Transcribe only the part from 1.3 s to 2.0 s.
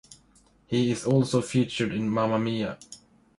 featured